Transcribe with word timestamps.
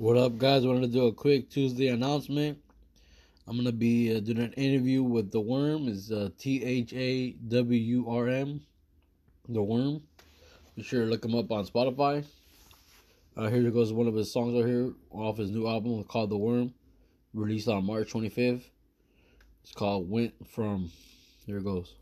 What 0.00 0.16
up, 0.16 0.38
guys? 0.38 0.64
Wanted 0.64 0.80
to 0.80 0.86
do 0.86 1.06
a 1.08 1.12
quick 1.12 1.50
Tuesday 1.50 1.88
announcement. 1.88 2.56
I'm 3.46 3.58
gonna 3.58 3.70
be 3.70 4.16
uh, 4.16 4.20
doing 4.20 4.38
an 4.38 4.54
interview 4.54 5.02
with 5.02 5.30
Tha 5.30 5.36
Wurm. 5.36 5.90
Is 5.90 6.10
uh, 6.10 6.30
T 6.38 6.64
H 6.64 6.94
A 6.94 7.32
W 7.32 7.78
U 7.78 8.08
R 8.08 8.26
M, 8.26 8.62
Tha 9.46 9.58
Wurm. 9.58 10.00
Be 10.74 10.82
sure 10.82 11.04
to 11.04 11.10
look 11.10 11.22
him 11.22 11.34
up 11.34 11.52
on 11.52 11.66
Spotify. 11.66 12.24
Uh, 13.36 13.48
here 13.50 13.70
goes 13.70 13.92
one 13.92 14.06
of 14.06 14.14
his 14.14 14.32
songs 14.32 14.54
right 14.54 14.64
here 14.64 14.90
off 15.10 15.36
his 15.36 15.50
new 15.50 15.68
album 15.68 16.02
called 16.04 16.30
The 16.30 16.38
Worm, 16.38 16.72
released 17.34 17.68
on 17.68 17.84
March 17.84 18.10
25th. 18.10 18.62
It's 19.64 19.72
called 19.74 20.08
Went 20.08 20.32
From. 20.48 20.90
Here 21.44 21.58
it 21.58 21.64
goes. 21.64 21.94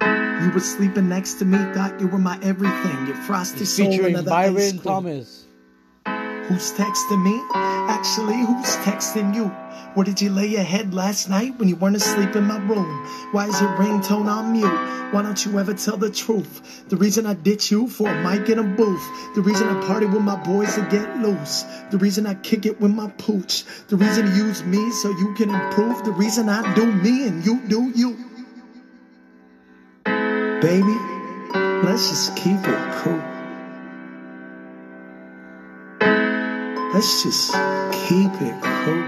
You 0.00 0.50
were 0.54 0.60
sleeping 0.60 1.08
next 1.08 1.40
to 1.40 1.44
me, 1.44 1.58
thought 1.74 2.00
you 2.00 2.06
were 2.06 2.18
my 2.18 2.38
everything. 2.40 3.08
Your 3.08 3.16
frosty 3.16 3.64
soul, 3.64 3.90
featuring 3.90 4.24
Byron. 4.24 4.78
Thomas. 4.78 5.41
Who's 6.48 6.72
texting 6.72 7.22
me? 7.22 7.40
Actually, 7.54 8.44
who's 8.44 8.76
texting 8.78 9.34
you? 9.34 9.46
Where 9.94 10.04
did 10.04 10.20
you 10.20 10.30
lay 10.30 10.46
your 10.46 10.62
head 10.62 10.92
last 10.92 11.28
night 11.28 11.58
when 11.58 11.68
you 11.68 11.76
weren't 11.76 11.96
asleep 11.96 12.34
in 12.34 12.44
my 12.44 12.58
room? 12.58 13.06
Why 13.30 13.46
is 13.46 13.60
your 13.60 13.70
ringtone 13.76 14.26
on 14.26 14.52
mute? 14.52 15.12
Why 15.12 15.22
don't 15.22 15.44
you 15.44 15.58
ever 15.58 15.74
tell 15.74 15.96
the 15.96 16.10
truth? 16.10 16.88
The 16.88 16.96
reason 16.96 17.26
I 17.26 17.34
ditch 17.34 17.70
you 17.70 17.86
for 17.86 18.08
a 18.08 18.22
mic 18.22 18.48
in 18.48 18.58
a 18.58 18.64
booth. 18.64 19.34
The 19.34 19.42
reason 19.42 19.68
I 19.68 19.86
party 19.86 20.06
with 20.06 20.22
my 20.22 20.36
boys 20.36 20.74
to 20.74 20.80
get 20.90 21.18
loose. 21.18 21.64
The 21.90 21.98
reason 21.98 22.26
I 22.26 22.34
kick 22.34 22.66
it 22.66 22.80
with 22.80 22.92
my 22.92 23.08
pooch. 23.18 23.64
The 23.88 23.96
reason 23.96 24.26
you 24.28 24.46
use 24.46 24.64
me 24.64 24.90
so 24.90 25.10
you 25.10 25.34
can 25.34 25.50
improve. 25.50 26.02
The 26.04 26.12
reason 26.12 26.48
I 26.48 26.74
do 26.74 26.90
me 26.90 27.28
and 27.28 27.44
you 27.44 27.60
do 27.68 27.92
you. 27.94 28.16
Baby, 30.04 30.96
let's 31.84 32.08
just 32.08 32.36
keep 32.36 32.58
it 32.58 32.94
cool. 33.02 33.31
Let's 37.02 37.24
just 37.24 37.52
keep 38.06 38.30
it 38.40 38.62
cool. 38.62 39.02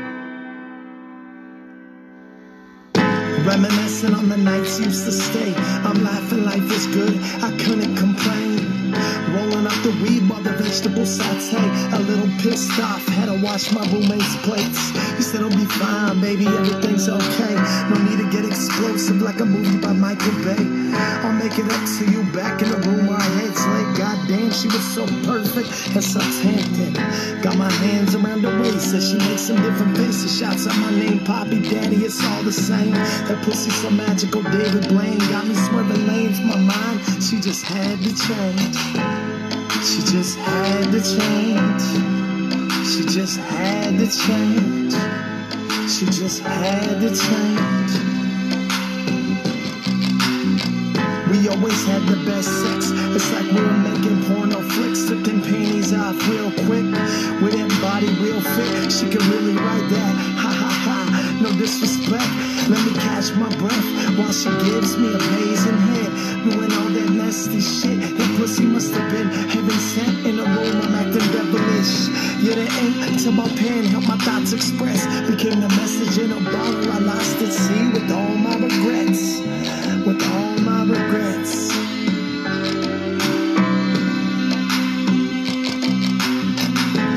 Reminiscing 3.47 4.15
on 4.15 4.29
the 4.29 4.37
nights 4.37 4.81
used 4.81 5.05
to 5.05 5.13
stay. 5.13 5.55
I'm 5.55 6.03
laughing, 6.03 6.45
life 6.45 6.73
is 6.73 6.89
good. 6.89 7.17
I 7.41 7.57
couldn't 7.57 7.95
complain. 7.95 8.74
Rolling 9.35 9.67
up 9.67 9.79
the 9.83 9.91
weed 10.03 10.29
while 10.29 10.43
the 10.43 10.53
vegetables 10.53 11.17
saute. 11.17 11.65
A 11.93 11.99
little 12.01 12.29
pissed 12.41 12.79
off, 12.81 13.07
had 13.09 13.27
to 13.27 13.39
wash 13.43 13.73
my 13.73 13.85
roommate's 13.91 14.37
plates. 14.47 14.91
He 15.17 15.23
said, 15.23 15.43
I'll 15.43 15.51
be 15.51 15.65
fine, 15.65 16.21
baby, 16.21 16.47
everything's 16.47 17.09
okay. 17.09 17.55
No 17.91 17.97
need 18.05 18.19
to 18.19 18.29
get 18.31 18.45
explosive 18.45 19.21
like 19.23 19.41
a 19.41 19.45
movie 19.45 19.79
by 19.79 19.93
Michael 19.93 20.35
Bay. 20.45 20.85
I'll 21.25 21.33
make 21.33 21.59
it 21.59 21.67
up 21.71 21.85
to 21.99 22.05
you 22.11 22.23
back 22.33 22.63
in 22.63 22.71
the 22.71 22.79
room 22.87 23.07
where 23.07 23.17
our 23.17 23.31
heads 23.41 23.67
lay. 23.67 23.85
Goddamn, 23.99 24.51
she 24.53 24.69
was 24.69 24.85
so 24.95 25.07
perfect 25.25 25.69
and 25.95 26.05
tempting. 26.43 26.95
Got 27.43 27.57
my 27.57 27.71
hands 27.71 28.15
around 28.15 28.45
her 28.45 28.61
waist 28.63 28.95
as 28.95 29.11
she 29.11 29.19
makes 29.19 29.43
some 29.43 29.61
different 29.63 29.97
faces. 29.97 30.39
Shouts 30.39 30.67
out 30.67 30.79
my 30.79 30.91
name, 30.91 31.21
Poppy 31.25 31.61
Daddy, 31.63 32.05
it's 32.05 32.23
all 32.25 32.43
the 32.43 32.53
same. 32.53 32.93
That 32.93 33.43
pussy 33.45 33.71
so 33.71 33.91
magical, 33.91 34.43
David 34.43 34.89
Blaine. 34.89 35.19
Got 35.31 35.47
me 35.47 35.55
swerving 35.55 36.07
lanes, 36.07 36.41
my 36.41 36.57
mind, 36.57 37.01
she 37.23 37.41
just 37.41 37.65
had 37.65 37.99
to 38.03 38.15
change. 38.15 38.84
She 39.85 40.01
just 40.13 40.39
had 40.39 40.91
to 40.93 41.01
change. 41.01 41.83
She 42.87 43.03
just 43.05 43.39
had 43.39 43.99
to 43.99 44.07
change. 44.07 44.95
She 45.91 46.07
just 46.07 46.41
had 46.43 47.01
to 47.01 47.11
change. 47.15 48.15
We 51.31 51.49
always 51.49 51.85
had 51.87 52.03
the 52.07 52.17
best 52.25 52.49
sex. 52.49 52.91
It's 53.15 53.31
like 53.33 53.45
we 53.53 53.61
were 53.61 53.81
making 53.89 54.23
porno 54.25 54.61
flicks, 54.71 55.05
them 55.05 55.43
panties 55.43 55.93
off 55.93 56.17
real 56.29 56.51
quick. 56.67 56.87
With 57.43 57.53
that 57.53 57.71
body 57.83 58.09
real 58.23 58.41
fit, 58.41 58.91
she 58.91 59.11
could 59.11 59.25
really 59.27 59.55
ride 59.55 59.89
that. 59.91 60.15
Ha 60.41 60.51
ha 60.51 60.71
ha, 60.87 61.41
no 61.43 61.51
disrespect. 61.59 62.31
Let 62.71 62.81
me 62.87 62.93
catch 62.99 63.35
my 63.35 63.49
breath 63.57 63.89
while 64.17 64.33
she 64.33 64.49
gives 64.65 64.97
me 64.97 65.13
a 65.13 65.17
amazing 65.17 65.79
head. 65.89 66.11
Doing 66.51 66.73
all 66.73 66.89
that 66.89 67.11
nasty 67.11 67.61
shit. 67.61 68.14
Pussy 68.55 68.67
must 68.67 68.95
have 68.95 69.11
been 69.11 69.27
heaven 69.51 69.79
sent 69.81 70.25
in 70.25 70.39
a 70.39 70.45
room. 70.45 70.81
I'm 70.81 70.95
acting 70.95 71.29
devilish. 71.33 72.07
Yeah, 72.39 72.55
the 72.55 73.09
ink 73.09 73.21
to 73.25 73.33
my 73.33 73.49
pen 73.49 73.85
helped 73.87 74.07
my 74.07 74.17
thoughts 74.19 74.53
express. 74.53 75.05
Became 75.29 75.61
the 75.61 75.69
message 75.71 76.19
in 76.19 76.31
a 76.31 76.39
bottle. 76.39 76.93
I 76.93 76.99
lost 76.99 77.43
at 77.43 77.53
sea 77.53 77.89
with 77.91 78.09
all 78.13 78.35
my 78.37 78.55
regrets. 78.55 79.41
With 80.07 80.23
all 80.23 80.55
my 80.63 80.85
regrets. 80.85 81.75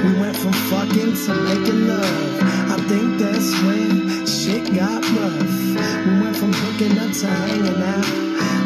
We 0.06 0.20
went 0.20 0.38
from 0.38 0.54
fucking 0.72 1.14
to 1.22 1.34
making 1.46 1.88
love. 1.88 2.42
I 2.74 2.78
think 2.90 3.20
that's 3.20 3.52
when 3.62 4.26
shit 4.26 4.74
got 4.74 5.06
rough. 5.14 5.54
We 6.04 6.20
went 6.20 6.36
from 6.36 6.52
hooking 6.52 6.98
up 6.98 7.12
to 7.14 7.28
hanging 7.28 7.82
out. 7.94 8.08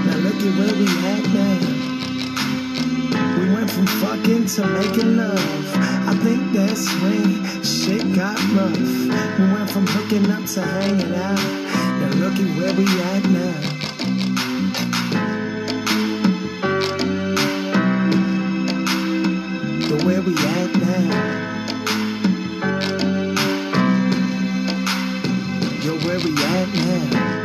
Now 0.06 0.18
look 0.24 0.40
at 0.40 0.58
where 0.58 0.74
we 0.80 0.88
at 1.12 1.34
now. 1.34 1.71
From 3.82 4.00
fucking 4.00 4.46
to 4.46 4.68
making 4.68 5.18
love. 5.18 5.76
I 6.08 6.14
think 6.22 6.54
that's 6.54 6.88
when 7.02 7.44
shit 7.64 8.14
got 8.14 8.38
rough. 8.54 8.78
We 8.78 9.52
went 9.52 9.72
from 9.72 9.88
hooking 9.88 10.30
up 10.30 10.46
to 10.46 10.62
hanging 10.62 11.16
out. 11.16 11.40
Now 12.00 12.10
look 12.22 12.36
at 12.36 12.46
where 12.60 12.74
we 12.76 12.86
at 12.86 13.24
now. 13.26 13.60
The 19.88 19.96
where 20.06 20.22
we 20.22 20.36
at 20.38 20.76
now. 20.78 21.40
Yo, 25.84 25.98
where 26.06 26.20
we 26.20 26.32
at 26.38 26.68
now? 26.76 27.41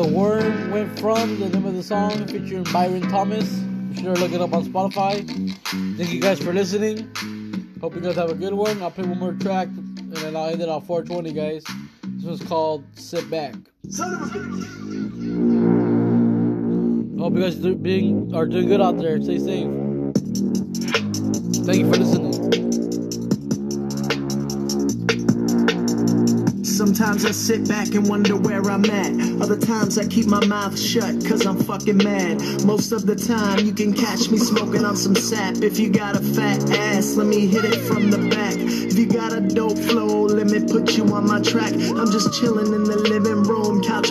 Tha 0.00 0.06
Wurm 0.08 0.70
Went 0.70 0.98
From, 0.98 1.38
the 1.38 1.50
name 1.50 1.66
of 1.66 1.74
the 1.74 1.82
song, 1.82 2.26
featuring 2.26 2.62
Byron 2.72 3.02
Thomas. 3.02 3.46
Be 3.90 4.00
sure 4.02 4.14
to 4.14 4.20
look 4.22 4.32
it 4.32 4.40
up 4.40 4.54
on 4.54 4.64
Spotify. 4.64 5.28
Thank 5.98 6.10
you 6.10 6.18
guys 6.22 6.40
for 6.40 6.54
listening. 6.54 7.12
Hope 7.82 7.94
you 7.94 8.00
guys 8.00 8.14
have 8.14 8.30
a 8.30 8.34
good 8.34 8.54
one. 8.54 8.82
I'll 8.82 8.90
play 8.90 9.04
one 9.04 9.18
more 9.18 9.34
track 9.34 9.68
and 9.68 10.16
then 10.16 10.36
I'll 10.36 10.48
end 10.48 10.62
it 10.62 10.70
on 10.70 10.80
420, 10.80 11.34
guys. 11.34 11.64
This 12.16 12.24
one's 12.24 12.42
called 12.44 12.82
Sit 12.94 13.30
Back. 13.30 13.52
Hope 17.18 17.34
you 17.34 17.40
guys 17.42 17.62
are 17.62 18.46
doing 18.46 18.68
good 18.68 18.80
out 18.80 18.96
there. 18.96 19.20
Stay 19.20 19.38
safe. 19.38 19.68
Thank 21.66 21.78
you 21.78 21.92
for 21.92 21.98
listening. 21.98 22.59
Sometimes 27.00 27.24
I 27.24 27.30
sit 27.30 27.66
back 27.66 27.94
and 27.94 28.06
wonder 28.06 28.36
where 28.36 28.60
I'm 28.70 28.84
at. 28.84 29.40
Other 29.40 29.56
times 29.56 29.96
I 29.96 30.06
keep 30.06 30.26
my 30.26 30.44
mouth 30.44 30.78
shut 30.78 31.24
cause 31.24 31.46
I'm 31.46 31.56
fucking 31.56 31.96
mad. 31.96 32.62
Most 32.66 32.92
of 32.92 33.06
the 33.06 33.16
time 33.16 33.64
you 33.64 33.72
can 33.72 33.94
catch 33.94 34.28
me 34.28 34.36
smoking 34.36 34.84
on 34.84 34.96
some 34.96 35.14
sap. 35.14 35.62
If 35.62 35.78
you 35.78 35.88
got 35.88 36.14
a 36.14 36.20
fat 36.20 36.60
ass, 36.72 37.16
let 37.16 37.26
me 37.26 37.46
hit 37.46 37.64
it 37.64 37.80
from 37.88 38.10
the 38.10 38.18
back. 38.28 38.52
If 38.58 38.98
you 38.98 39.06
got 39.06 39.32
a 39.32 39.40
dope 39.40 39.78
flow, 39.78 40.24
let 40.24 40.48
me 40.48 40.60
put 40.70 40.98
you 40.98 41.04
on 41.04 41.26
my 41.26 41.40
track. 41.40 41.72
I'm 41.72 42.12
just 42.12 42.38
chilling 42.38 42.74
in 42.74 42.84
the 42.84 42.98
living 42.98 43.44
room, 43.44 43.82
couch 43.82 44.10